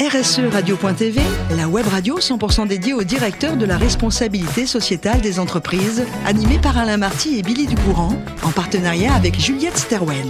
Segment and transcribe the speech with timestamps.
[0.00, 1.20] RSE Radio.tv,
[1.56, 6.76] la web radio 100% dédiée au directeur de la responsabilité sociétale des entreprises, animée par
[6.76, 10.26] Alain Marty et Billy Ducourant, en partenariat avec Juliette Sterwen.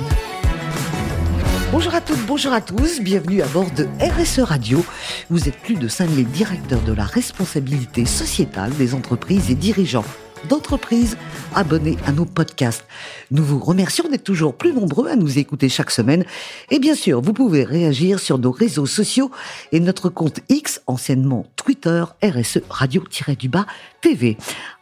[1.72, 4.84] Bonjour à toutes, bonjour à tous, bienvenue à bord de RSE Radio.
[5.30, 10.04] Vous êtes plus de 5000 directeurs de la responsabilité sociétale des entreprises et dirigeants
[10.48, 11.16] d'entreprises
[11.54, 12.84] abonnés à nos podcasts.
[13.30, 16.24] Nous vous remercions d'être toujours plus nombreux à nous écouter chaque semaine.
[16.70, 19.30] Et bien sûr, vous pouvez réagir sur nos réseaux sociaux
[19.72, 23.66] et notre compte X, anciennement Twitter, RSE Radio-du-Bas
[24.00, 24.36] TV.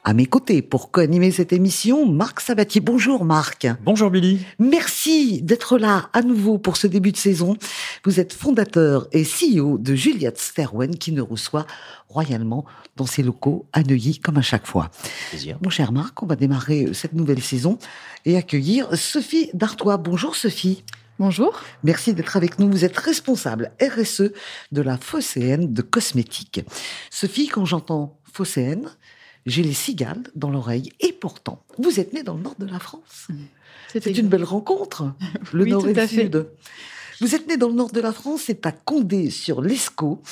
[0.05, 2.81] À mes côtés, pour co-animer cette émission, Marc Sabatier.
[2.81, 3.69] Bonjour Marc.
[3.85, 4.45] Bonjour Billy.
[4.59, 7.57] Merci d'être là à nouveau pour ce début de saison.
[8.05, 11.69] Vous êtes fondateur et CEO de Juliette Sterwen qui nous reçoit
[12.09, 12.65] royalement
[12.97, 14.91] dans ses locaux à Neuilly comme à chaque fois.
[15.31, 15.59] Plaisir.
[15.63, 17.79] Mon cher Marc, on va démarrer cette nouvelle saison
[18.25, 19.99] et accueillir Sophie Dartois.
[19.99, 20.83] Bonjour Sophie.
[21.21, 21.61] Bonjour.
[21.85, 22.69] Merci d'être avec nous.
[22.69, 24.33] Vous êtes responsable RSE
[24.73, 26.63] de la Phocéenne de cosmétiques.
[27.09, 28.91] Sophie, quand j'entends Phocéenne,
[29.47, 30.93] j'ai les cigales dans l'oreille.
[31.01, 33.29] Et pourtant, vous êtes née dans le nord de la France.
[33.93, 35.13] C'est une belle rencontre,
[35.53, 36.49] le Oui, nord et le sud.
[37.21, 40.23] Vous êtes née dans le nord de la France, c'est à Condé sur l'Escaut.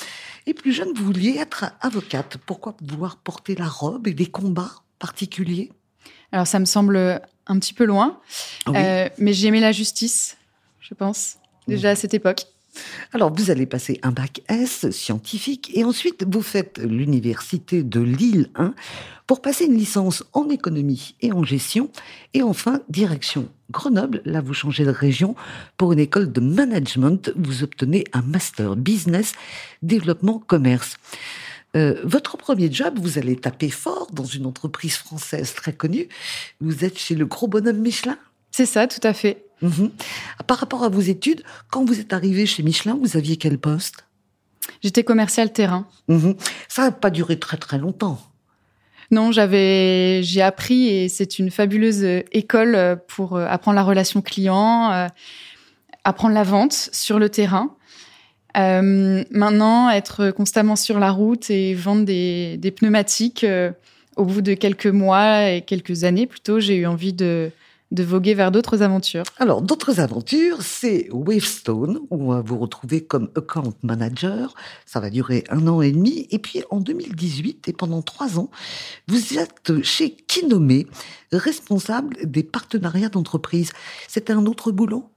[0.47, 2.37] Et plus jeune, vous vouliez être avocate.
[2.45, 5.71] Pourquoi vouloir porter la robe et des combats particuliers?
[6.31, 8.19] Alors ça me semble un petit peu loin,
[8.67, 8.73] Oui.
[8.77, 10.37] euh, mais j'ai aimé la justice,
[10.79, 11.37] je pense,
[11.67, 12.45] déjà à cette époque.
[13.13, 18.49] Alors, vous allez passer un bac S scientifique et ensuite vous faites l'université de Lille
[18.55, 18.73] 1
[19.27, 21.89] pour passer une licence en économie et en gestion
[22.33, 24.21] et enfin direction Grenoble.
[24.25, 25.35] Là, vous changez de région
[25.77, 27.31] pour une école de management.
[27.37, 29.33] Vous obtenez un master business
[29.81, 30.97] développement commerce.
[31.77, 36.09] Euh, votre premier job, vous allez taper fort dans une entreprise française très connue.
[36.59, 38.17] Vous êtes chez le gros bonhomme Michelin.
[38.51, 39.45] C'est ça, tout à fait.
[39.61, 39.91] Mhm.
[40.47, 44.05] Par rapport à vos études, quand vous êtes arrivé chez Michelin, vous aviez quel poste?
[44.83, 45.87] J'étais commercial terrain.
[46.07, 46.35] Mhm.
[46.67, 48.19] Ça n'a pas duré très très longtemps.
[49.11, 53.83] Non, j'avais, j'ai appris et c'est une fabuleuse euh, école euh, pour euh, apprendre la
[53.83, 55.09] relation client,
[56.03, 57.75] apprendre la vente sur le terrain.
[58.57, 63.45] Euh, maintenant, être constamment sur la route et vendre des, des pneumatiques,
[64.15, 67.51] au bout de quelques mois et quelques années plutôt, j'ai eu envie de,
[67.91, 69.23] de voguer vers d'autres aventures.
[69.37, 74.53] Alors, d'autres aventures, c'est Wavestone, où on va vous retrouver comme account manager.
[74.85, 76.27] Ça va durer un an et demi.
[76.31, 78.49] Et puis, en 2018, et pendant trois ans,
[79.07, 80.87] vous êtes chez Kinomé,
[81.31, 83.71] responsable des partenariats d'entreprise.
[84.07, 85.09] C'était un autre boulot?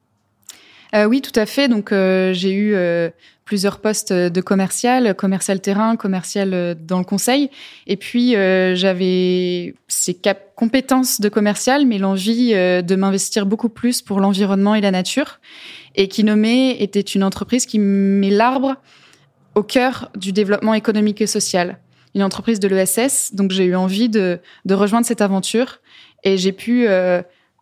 [0.94, 1.68] Euh, oui, tout à fait.
[1.68, 3.10] Donc, euh, j'ai eu euh,
[3.44, 7.50] plusieurs postes de commercial, commercial terrain, commercial euh, dans le conseil.
[7.88, 10.16] Et puis, euh, j'avais ces
[10.54, 15.40] compétences de commercial, mais l'envie de m'investir beaucoup plus pour l'environnement et la nature.
[15.96, 18.76] Et Kinomé était une entreprise qui met l'arbre
[19.56, 21.78] au cœur du développement économique et social.
[22.14, 23.34] Une entreprise de l'ESS.
[23.34, 25.80] Donc, j'ai eu envie de, de rejoindre cette aventure.
[26.22, 26.86] Et j'ai pu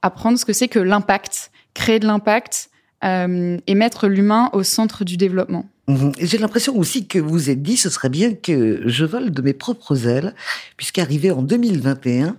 [0.03, 2.71] apprendre ce que c'est que l'impact, créer de l'impact
[3.05, 5.67] euh, et mettre l'humain au centre du développement.
[5.89, 6.13] Mhm.
[6.21, 9.53] J'ai l'impression aussi que vous êtes dit, ce serait bien que je vole de mes
[9.53, 10.35] propres ailes,
[10.77, 12.37] puisqu'arrivé en 2021,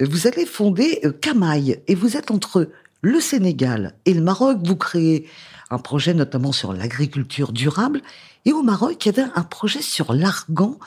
[0.00, 2.70] vous allez fonder euh, Camaï, et vous êtes entre
[3.02, 5.28] le Sénégal et le Maroc, vous créez
[5.70, 8.00] un projet notamment sur l'agriculture durable,
[8.46, 10.78] et au Maroc, il y avait un projet sur l'argan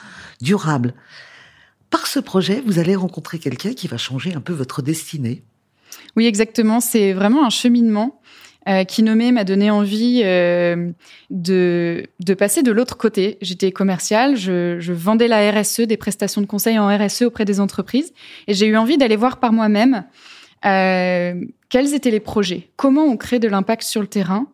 [0.42, 0.94] durable.
[1.90, 5.44] Par ce projet, vous allez rencontrer quelqu'un qui va changer un peu votre destinée.
[6.16, 6.80] Oui, exactement.
[6.80, 8.22] C'est vraiment un cheminement
[8.68, 10.92] euh, qui nommé m'a donné envie euh,
[11.30, 13.38] de, de passer de l'autre côté.
[13.42, 18.14] J'étais commerciale, je, vendais la RSE, des prestations de conseil en RSE auprès des entreprises,
[18.48, 20.04] et j'ai eu envie d'aller voir par moi-même
[20.66, 24.48] euh, quels étaient les projets, comment on crée de l'impact sur le terrain,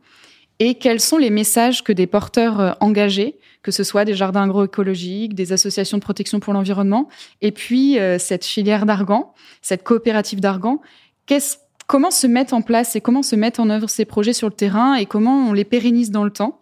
[0.59, 4.43] et quels sont les messages que des porteurs euh, engagés, que ce soit des jardins
[4.43, 7.09] agroécologiques, des associations de protection pour l'environnement,
[7.41, 10.81] et puis euh, cette filière d'argan, cette coopérative d'argan,
[11.25, 11.57] qu'est-ce
[11.87, 14.53] comment se mettent en place et comment se mettent en œuvre ces projets sur le
[14.53, 16.59] terrain et comment on les pérennise dans le temps.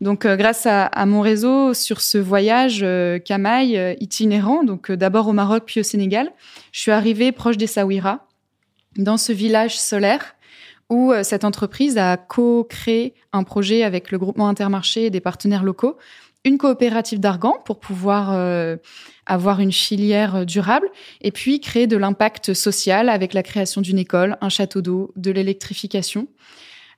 [0.00, 5.28] Donc, euh, grâce à, mon réseau sur ce voyage euh, euh, itinérant, donc euh, d'abord
[5.28, 6.32] au Maroc puis au Sénégal,
[6.72, 8.26] je suis arrivée proche des Saouira,
[8.96, 10.34] dans ce village solaire
[10.90, 15.96] où cette entreprise a co-créé un projet avec le groupement Intermarché et des partenaires locaux,
[16.44, 18.76] une coopérative d'argan pour pouvoir euh,
[19.26, 20.88] avoir une filière euh, durable
[21.20, 25.30] et puis créer de l'impact social avec la création d'une école, un château d'eau, de
[25.30, 26.28] l'électrification.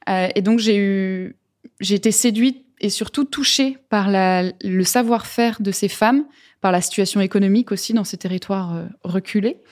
[0.08, 1.36] Euh, et donc j'ai eu,
[1.80, 6.26] j'ai été séduite et surtout touchée par le savoir-faire de ces femmes,
[6.60, 9.62] par la situation économique aussi dans ces territoires euh, reculés.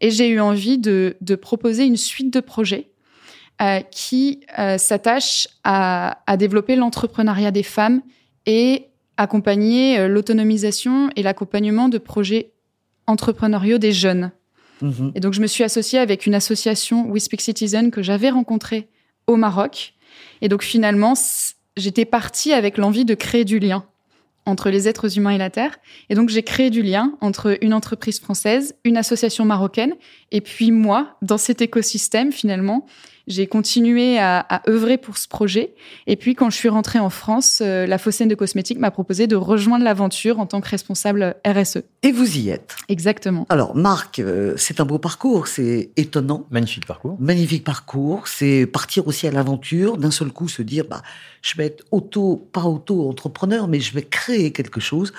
[0.00, 2.88] Et j'ai eu envie de, proposer une suite de projets
[3.92, 4.40] qui
[4.76, 8.02] s'attachent à développer l'entrepreneuriat des femmes
[8.44, 12.52] et accompagner l'autonomisation et l'accompagnement de projets
[13.06, 14.32] entrepreneuriaux des jeunes.
[14.80, 15.12] Mhm.
[15.14, 18.88] Et donc, je me suis associée avec une association We Speak Citizen que j'avais rencontrée
[19.26, 19.94] au Maroc.
[20.40, 21.14] Et donc, finalement,
[21.76, 23.84] j'étais partie avec l'envie de créer du lien
[24.46, 25.78] entre les êtres humains et la Terre.
[26.08, 29.94] Et donc, j'ai créé du lien entre une entreprise française, une association marocaine,
[30.30, 32.86] et puis moi, dans cet écosystème, finalement,
[33.26, 35.74] j'ai continué à, à, œuvrer pour ce projet.
[36.06, 39.26] Et puis, quand je suis rentrée en France, euh, la Phocéenne de Cosmétiques m'a proposé
[39.26, 41.82] de rejoindre l'aventure en tant que responsable RSE.
[42.02, 42.76] Et vous y êtes.
[42.88, 43.46] Exactement.
[43.48, 46.46] Alors, Marc, euh, c'est un beau parcours, c'est étonnant.
[46.50, 47.16] Magnifique parcours.
[47.20, 48.26] Magnifique parcours.
[48.28, 51.02] C'est partir aussi à l'aventure, d'un seul coup se dire, bah,
[51.42, 55.12] je vais être auto, pas auto-entrepreneur, mais je vais créer quelque chose.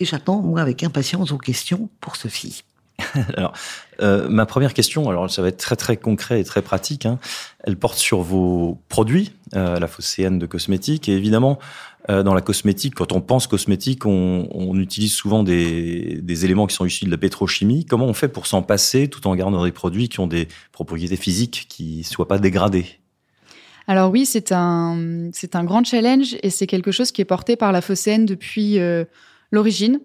[0.00, 2.62] Et j'attends, moi, avec impatience vos questions pour Sophie.
[3.36, 3.52] alors,
[4.00, 7.06] euh, ma première question, alors ça va être très très concret et très pratique.
[7.06, 7.18] Hein.
[7.64, 11.08] Elle porte sur vos produits, euh, la phocéenne de cosmétiques.
[11.08, 11.58] Et évidemment,
[12.08, 16.74] euh, dans la cosmétique, quand on pense cosmétique, on, utilise souvent des, des, éléments qui
[16.74, 17.84] sont issus de la pétrochimie.
[17.84, 21.16] Comment on fait pour s'en passer tout en gardant des produits qui ont des propriétés
[21.16, 22.86] physiques qui soient pas dégradées?
[23.86, 27.56] Alors oui, c'est un c'est un grand challenge et c'est quelque chose qui est porté
[27.56, 29.04] par la phocéenne depuis euh,
[29.52, 30.00] l'origine.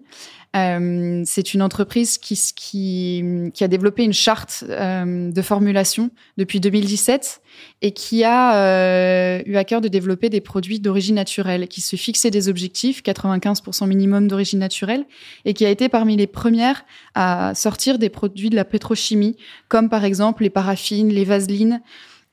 [0.54, 7.40] Euh, c'est une entreprise qui, qui, a développé une charte euh, de formulation depuis 2017
[7.80, 12.30] et qui a eu à cœur de développer des produits d'origine naturelle, qui se fixait
[12.30, 15.06] des objectifs, 95% minimum d'origine naturelle,
[15.46, 16.84] et qui a été parmi les premières
[17.14, 19.38] à sortir des produits de la pétrochimie,
[19.68, 21.80] comme par exemple les paraffines, les vaselines,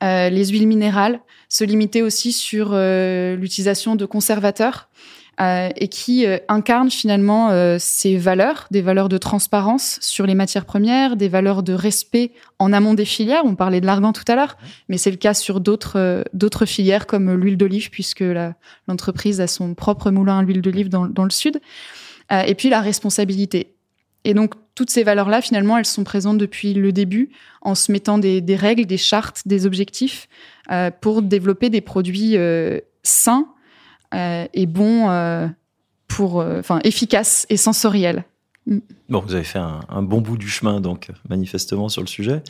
[0.03, 1.19] euh, les huiles minérales,
[1.49, 4.89] se limiter aussi sur euh, l'utilisation de conservateurs
[5.41, 10.35] euh, et qui euh, incarne finalement euh, ces valeurs, des valeurs de transparence sur les
[10.35, 13.43] matières premières, des valeurs de respect en amont des filières.
[13.45, 14.57] On parlait de l'argan tout à l'heure,
[14.89, 18.25] mais c'est le cas sur d'autres d'autres filières comme l'huile d'olive, puisque
[18.89, 21.61] l'entreprise a son propre moulin à l'huile d'olive dans, dans, le sud.
[22.31, 23.78] et puis la responsabilité.
[24.23, 27.29] Et donc toutes ces valeurs-là, finalement, elles sont présentes depuis le début,
[27.61, 30.29] en se mettant des, des règles, des chartes, des objectifs
[31.01, 32.37] pour développer des produits
[33.03, 33.47] sains
[34.15, 35.47] euh, est bon euh,
[36.07, 38.23] pour, euh, enfin, efficace et sensoriel.
[38.69, 38.79] Mm.
[39.09, 42.43] Bon, vous avez fait un, bon bout du chemin, donc manifestement sur le sujet.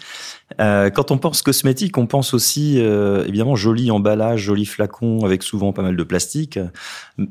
[0.59, 5.41] Euh, quand on pense cosmétique, on pense aussi euh, évidemment joli emballage, joli flacon avec
[5.41, 6.59] souvent pas mal de plastique.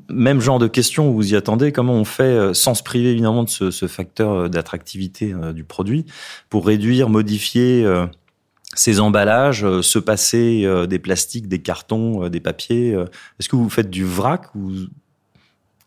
[0.09, 1.71] Même genre de question, vous y attendez.
[1.71, 6.07] Comment on fait sans se priver évidemment de ce, facteur d'attractivité du produit
[6.51, 7.87] pour réduire, modifier
[8.75, 12.93] ces emballages, euh, se passer euh, des plastiques, des cartons, euh, des papiers
[13.39, 14.71] Est-ce que vous faites du vrac ou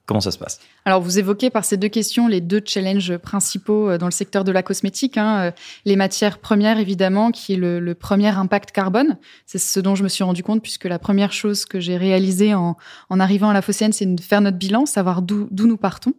[0.06, 0.60] Comment ça se passe?
[0.86, 4.52] Alors, vous évoquez par ces deux questions les deux challenges principaux dans le secteur de
[4.52, 5.18] la cosmétique.
[5.18, 5.54] Hein.
[5.86, 9.18] Les matières premières, évidemment, qui est le, premier impact carbone.
[9.46, 12.54] C'est ce dont je me suis rendu compte, puisque la première chose que j'ai réalisée
[12.54, 12.78] en,
[13.10, 16.14] en, arrivant à la Phocéenne, c'est de faire notre bilan, savoir d'où nous partons.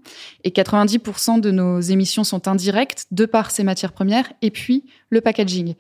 [0.45, 5.21] Et 90% de nos émissions sont indirectes, de par ces matières premières, et puis le
[5.21, 5.75] packaging.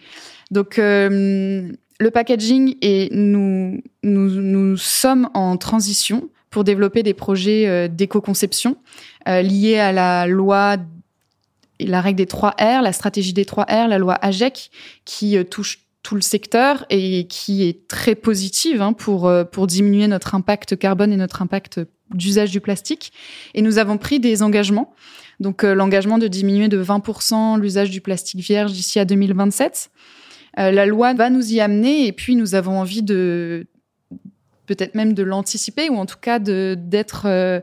[0.50, 7.66] Donc, euh, le packaging et nous, nous, nous sommes en transition pour développer des projets
[7.66, 8.76] euh, d'éco-conception
[9.26, 10.76] euh, liés à la loi
[11.80, 14.70] la règle des 3 R, la stratégie des 3 R, la loi AGEC,
[15.04, 20.08] qui euh, touche tout le secteur et qui est très positive hein, pour, pour diminuer
[20.08, 21.80] notre impact carbone et notre impact
[22.12, 23.12] d'usage du plastique.
[23.54, 24.94] Et nous avons pris des engagements.
[25.38, 29.90] Donc l'engagement de diminuer de 20% l'usage du plastique vierge d'ici à 2027.
[30.58, 33.66] Euh, la loi va nous y amener et puis nous avons envie de
[34.66, 37.60] peut-être même de l'anticiper ou en tout cas d'être euh,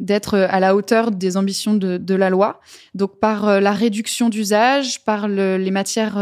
[0.00, 2.60] d'être à la hauteur des ambitions de, la loi.
[2.94, 6.14] Donc par euh, la réduction d'usage, par les matières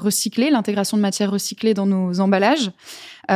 [0.00, 2.70] recyclées, l'intégration de matières recyclées dans nos emballages.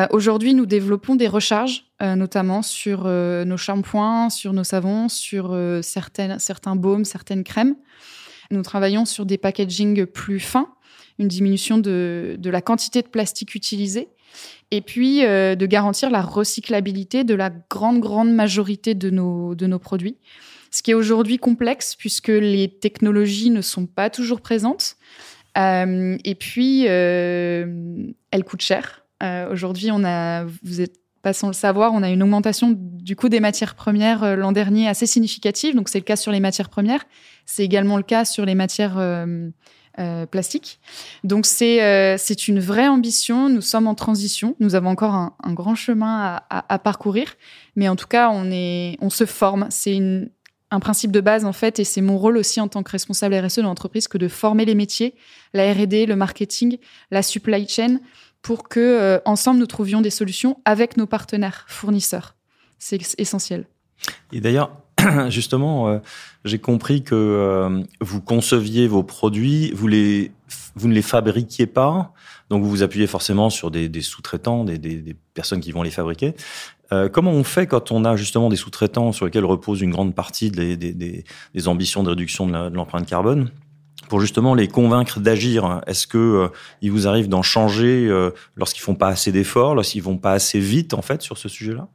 [0.08, 7.04] Aujourd'hui, nous développons des recharges, notamment sur nos shampoings, sur nos savons, sur certains baumes,
[7.04, 7.76] certaines crèmes.
[8.50, 10.68] Nous travaillons sur des packaging plus fins
[11.18, 14.08] une diminution de, de, la quantité de plastique utilisé,
[14.72, 19.66] et puis euh, de garantir la recyclabilité de la grande, grande majorité de nos, de
[19.66, 20.16] nos produits.
[20.70, 24.96] Ce qui est aujourd'hui complexe puisque les technologies ne sont pas toujours présentes.
[25.58, 27.66] Euh, et puis, euh,
[28.30, 29.04] elles coûtent cher.
[29.52, 33.28] Aujourd'hui, on a, vous êtes pas sans le savoir, on a une augmentation du coût
[33.28, 35.76] des matières premières l'an dernier assez significative.
[35.76, 37.04] Donc, c'est le cas sur les matières premières.
[37.46, 38.96] C'est également le cas sur les matières
[39.98, 40.80] euh, plastique.
[41.24, 43.48] Donc c'est euh, c'est une vraie ambition.
[43.48, 44.56] Nous sommes en transition.
[44.60, 47.34] Nous avons encore un, grand chemin à, à, parcourir,
[47.76, 49.66] mais en tout cas on est on se forme.
[49.70, 50.00] C'est
[50.72, 53.34] un principe de base en fait, et c'est mon rôle aussi en tant que responsable
[53.34, 55.14] RSE de l'entreprise que de former les métiers,
[55.52, 56.78] la R&D, le marketing,
[57.10, 57.98] la supply chain,
[58.40, 62.34] pour que euh, ensemble nous trouvions des solutions avec nos partenaires fournisseurs.
[62.78, 63.66] C'est essentiel.
[64.32, 64.81] Et d'ailleurs,
[65.28, 66.00] justement,
[66.44, 70.32] j'ai compris que vous conceviez vos produits, vous les,
[70.74, 72.12] vous ne les fabriquiez pas,
[72.50, 76.34] donc vous vous appuyez forcément sur des, sous-traitants, des, personnes qui vont les fabriquer.
[77.12, 80.50] comment on fait quand on a justement des sous-traitants sur lesquels repose une grande partie
[80.50, 81.24] des,
[81.66, 83.50] ambitions de réduction de l'empreinte carbone
[84.12, 85.80] pour justement les convaincre d'agir?
[85.86, 86.48] Est-ce que euh,
[86.82, 90.60] il vous arrive d'en changer euh, lorsqu'ils font pas assez d'efforts, lorsqu'ils vont pas assez
[90.60, 91.88] vite en fait sur ce sujet-là?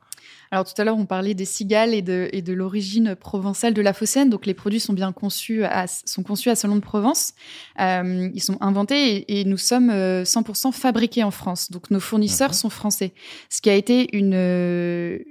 [0.51, 3.81] Alors tout à l'heure, on parlait des cigales et de, et de l'origine provençale de
[3.81, 4.29] la phocéenne.
[4.29, 7.33] Donc les produits sont bien conçus à, sont conçus à Salon de Provence.
[7.79, 11.71] Euh, ils sont inventés et, et nous sommes 100% fabriqués en France.
[11.71, 13.13] Donc nos fournisseurs sont français.
[13.49, 14.33] Ce qui a été une,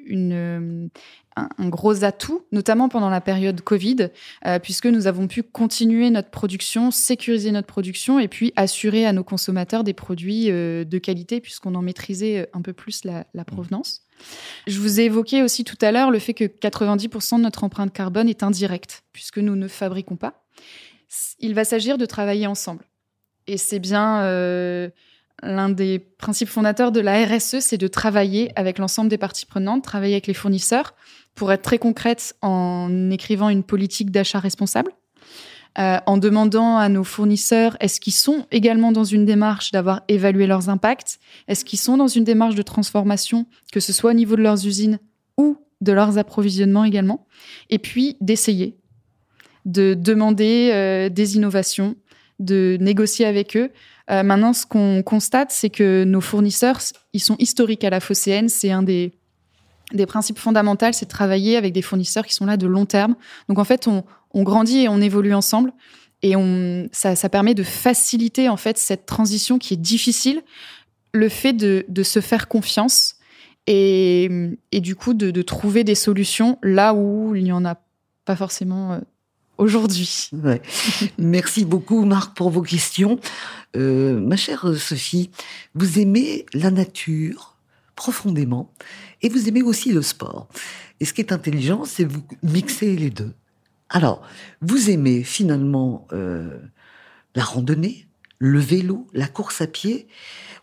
[0.06, 0.90] une,
[1.37, 4.08] un, gros atout, notamment pendant la période Covid,
[4.46, 9.12] euh, puisque nous avons pu continuer notre production, sécuriser notre production et puis assurer à
[9.12, 13.26] nos consommateurs des produits euh, de qualité, puisqu'on en maîtrisait euh, un peu plus la,
[13.35, 14.06] la, provenance.
[14.66, 17.92] Je vous ai évoqué aussi tout à l'heure le fait que 90% de notre empreinte
[17.92, 20.44] carbone est indirecte, puisque nous ne fabriquons pas.
[21.38, 22.85] Il va s'agir de travailler ensemble.
[23.46, 24.23] Et c'est bien
[25.42, 29.85] l'un des principes fondateurs de la RSE, c'est de travailler avec l'ensemble des parties prenantes,
[29.85, 30.94] travailler avec les fournisseurs,
[31.35, 34.90] pour être très concrète, en écrivant une politique d'achat responsable,
[35.78, 40.47] euh, en demandant à nos fournisseurs est-ce qu'ils sont également dans une démarche d'avoir évalué
[40.47, 41.18] leurs impacts,
[41.49, 44.66] est-ce qu'ils sont dans une démarche de transformation, que ce soit au niveau de leurs
[44.66, 44.99] usines
[45.37, 47.26] ou de leurs approvisionnements également,
[47.68, 48.78] et puis d'essayer
[49.66, 51.97] de demander euh, des innovations,
[52.38, 53.71] de négocier avec eux.
[54.11, 56.78] Euh, maintenant, ce qu'on constate, c'est que nos fournisseurs,
[57.12, 58.49] ils sont historiques à la Phocéenne.
[58.49, 59.12] C'est un des
[59.93, 63.14] des principes fondamentaux, c'est de travailler avec des fournisseurs qui sont là de long terme.
[63.49, 65.73] Donc en fait, on, grandit et on évolue ensemble.
[66.23, 66.35] Et
[66.93, 70.43] ça, permet de faciliter en fait cette transition qui est difficile,
[71.12, 73.16] le fait de, se faire confiance
[73.66, 74.28] et,
[74.73, 77.76] du coup de, trouver des solutions là où il n'y en a
[78.25, 79.00] pas forcément euh,
[79.57, 80.31] aujourd'hui.
[81.19, 83.21] Merci beaucoup Marc pour vos questions.
[83.76, 85.31] Euh, ma chère Sophie,
[85.75, 87.56] vous aimez la nature?
[87.97, 88.73] Profondément
[89.23, 90.49] et vous aimez aussi le sport.
[91.00, 93.35] Et ce qui est intelligent, c'est vous mixer les deux.
[93.88, 94.23] Alors,
[94.61, 96.61] vous aimez finalement euh,
[97.35, 98.07] la randonnée,
[98.38, 100.07] le vélo, la course à pied.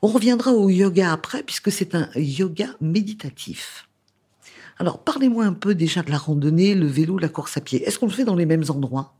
[0.01, 3.87] On reviendra au yoga après, puisque c'est un yoga méditatif.
[4.77, 7.83] Alors, parlez-moi un peu déjà de la randonnée, le vélo, la course à pied.
[7.83, 9.15] Est-ce qu'on le fait dans les mêmes endroits?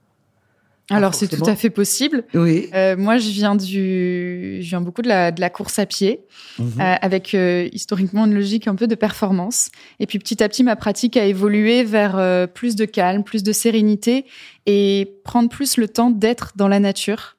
[0.89, 2.23] Alors c'est tout à fait possible.
[2.33, 2.69] Oui.
[2.73, 6.21] Euh, moi je viens du, je viens beaucoup de la, de la course à pied,
[6.59, 6.73] mhm.
[6.79, 9.69] euh, avec euh, historiquement une logique un peu de performance.
[9.99, 13.43] Et puis petit à petit ma pratique a évolué vers euh, plus de calme, plus
[13.43, 14.25] de sérénité
[14.65, 17.37] et prendre plus le temps d'être dans la nature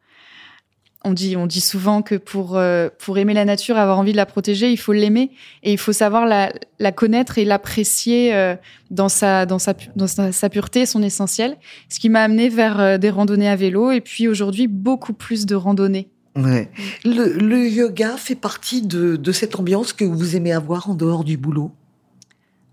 [1.04, 4.16] on dit, on dit souvent que pour, euh, pour aimer la nature, avoir envie de
[4.16, 5.30] la protéger, il faut l'aimer
[5.62, 8.56] et il faut savoir la, la connaître et l'apprécier euh,
[8.90, 11.58] dans, sa, dans, sa, dans sa, pureté, son essentiel.
[11.90, 15.44] Ce qui m'a amené vers euh, des randonnées à vélo et puis aujourd'hui beaucoup plus
[15.44, 16.08] de randonnées.
[16.36, 16.70] Ouais.
[17.04, 21.22] Le, le, yoga fait partie de, de cette ambiance que vous aimez avoir en dehors
[21.22, 21.70] du boulot?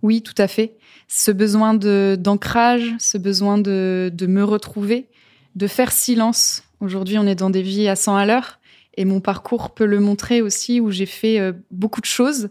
[0.02, 0.78] Oui, tout à fait.
[1.08, 5.10] Ce besoin d'ancrage, ce besoin de, de me retrouver,
[5.56, 8.60] de faire silence Aujourd'hui, on est dans des vies à 100 à l'heure.
[8.98, 12.50] Et mon parcours peut le montrer aussi, où j'ai fait euh, beaucoup de choses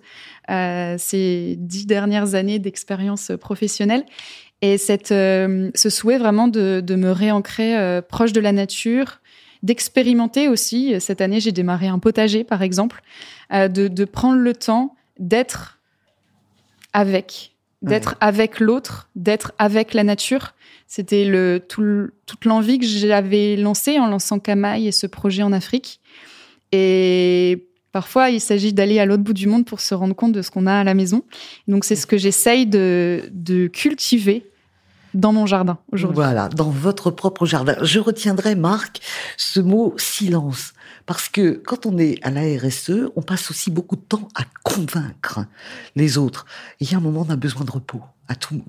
[0.51, 4.05] euh, ces dix dernières années d'expérience professionnelle.
[4.63, 9.21] Et cette, euh, ce souhait vraiment de, de me réancrer euh, proche de la nature,
[9.63, 10.99] d'expérimenter aussi.
[11.01, 13.03] Cette année, j'ai démarré un potager, par exemple,
[13.53, 15.79] de, de prendre le temps d'être
[16.95, 20.55] avec, d'être avec l'autre, d'être avec la nature.
[20.87, 26.01] C'était le, toute l'envie que j'avais lancée en lançant Kamaï et ce projet en Afrique.
[26.73, 30.43] Et parfois, il s'agit d'aller à l'autre bout du monde pour se rendre compte de
[30.43, 31.25] ce qu'on a à la maison.
[31.69, 34.51] Donc, c'est ce que j'essaye de, de cultiver
[35.15, 36.17] dans mon jardin aujourd'hui.
[36.17, 37.77] Voilà, dans votre propre jardin.
[37.83, 39.01] Je retiendrai, Marc,
[39.37, 40.73] ce mot silence.
[41.11, 44.45] Parce que quand on est à la RSE, on passe aussi beaucoup de temps à
[44.63, 45.41] convaincre
[45.97, 46.47] les autres.
[46.79, 48.01] il y a un moment, on a besoin de repos.
[48.29, 48.63] À tout.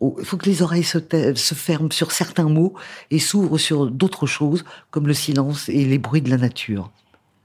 [0.00, 0.98] Il faut que les oreilles se,
[1.36, 2.74] se ferment sur certains mots
[3.12, 6.90] et s'ouvrent sur d'autres choses, comme le silence et les bruits de la nature.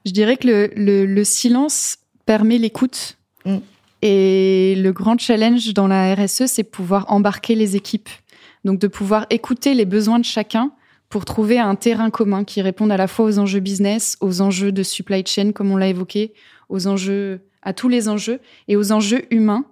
[0.03, 3.19] Je dirais que le, le, le silence permet l'écoute.
[3.45, 3.57] Mm.
[4.01, 8.09] Et le grand challenge dans la RSE, c'est pouvoir embarquer les équipes.
[8.65, 10.71] Donc de pouvoir écouter les besoins de chacun
[11.13, 14.71] pour trouver un terrain commun qui réponde à la fois aux enjeux business, aux enjeux
[14.71, 16.33] de supply chain, comme on l'a évoqué,
[16.69, 19.63] aux enjeux, à tous les enjeux et aux enjeux humains.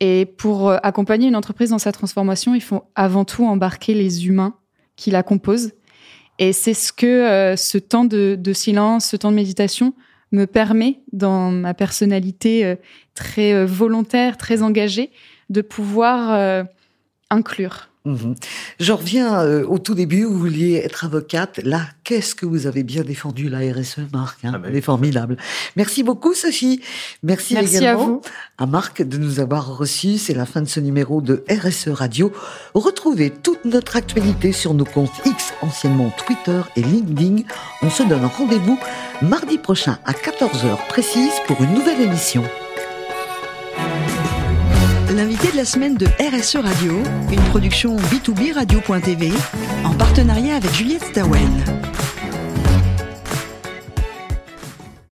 [0.00, 4.26] Et pour euh, accompagner une entreprise dans sa transformation, il faut avant tout embarquer les
[4.26, 4.54] humains
[4.96, 5.72] qui la composent.
[6.38, 9.92] Et c'est ce que euh, ce temps de, silence, ce temps de méditation
[10.32, 12.76] me permet, dans ma personnalité euh,
[13.12, 15.10] très volontaire, très engagée,
[15.50, 16.64] de pouvoir
[17.28, 18.34] inclure Mhm.
[18.80, 21.58] Je reviens euh, au tout début, vous vouliez être avocate.
[21.64, 24.82] Là, qu'est-ce que vous avez bien défendu la RSE, Marc hein Ah bah Elle est
[24.82, 25.38] formidable.
[25.76, 26.82] Merci beaucoup, Sophie.
[27.22, 28.20] Merci, Merci à également vous.
[28.58, 30.18] à Marc de nous avoir reçus.
[30.18, 32.30] C'est la fin de ce numéro de RSE Radio.
[32.74, 37.44] Retrouvez toute notre actualité sur nos comptes X, anciennement Twitter et LinkedIn.
[37.80, 38.78] On se donne rendez-vous
[39.22, 42.44] mardi prochain à 14h précise pour une nouvelle émission.
[45.44, 49.30] L'invité de la semaine de RSE Radio, une production B2B Radio.tv
[49.84, 51.50] en partenariat avec Juliette Stawen.